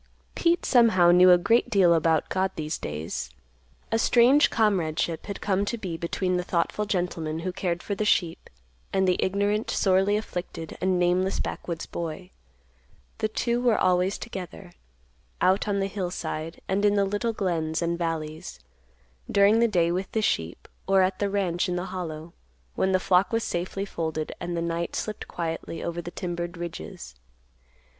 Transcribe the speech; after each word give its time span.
Pete 0.33 0.65
somehow 0.65 1.11
knew 1.11 1.29
a 1.29 1.37
great 1.37 1.69
deal 1.69 1.93
about 1.93 2.27
God 2.27 2.49
these 2.55 2.79
days. 2.79 3.29
A 3.91 3.99
strange 3.99 4.49
comradeship 4.49 5.27
had 5.27 5.41
come 5.41 5.63
to 5.65 5.77
be 5.77 5.95
between 5.95 6.37
the 6.37 6.43
thoughtful 6.43 6.85
gentleman, 6.85 7.41
who 7.41 7.51
cared 7.51 7.83
for 7.83 7.93
the 7.93 8.03
sheep, 8.03 8.49
and 8.91 9.07
the 9.07 9.23
ignorant, 9.23 9.69
sorely 9.69 10.17
afflicted, 10.17 10.75
and 10.81 10.97
nameless 10.97 11.39
backwoods 11.39 11.85
boy. 11.85 12.31
The 13.19 13.27
two 13.27 13.61
were 13.61 13.77
always 13.77 14.17
together, 14.17 14.71
out 15.39 15.67
on 15.67 15.79
the 15.79 15.85
hillside 15.85 16.61
and 16.67 16.83
in 16.83 16.95
the 16.95 17.05
little 17.05 17.31
glens 17.31 17.79
and 17.79 17.95
valleys, 17.95 18.59
during 19.29 19.59
the 19.59 19.67
day 19.67 19.91
with 19.91 20.11
the 20.13 20.23
sheep, 20.23 20.67
or 20.87 21.03
at 21.03 21.19
the 21.19 21.29
ranch 21.29 21.69
in 21.69 21.75
the 21.75 21.85
Hollow, 21.93 22.33
when 22.73 22.91
the 22.91 22.99
flock 22.99 23.31
was 23.31 23.43
safely 23.43 23.85
folded 23.85 24.31
and 24.39 24.57
the 24.57 24.63
night 24.63 24.95
slipped 24.95 25.27
quietly 25.27 25.83
over 25.83 26.01
the 26.01 26.09
timbered 26.09 26.57
ridges. 26.57 27.13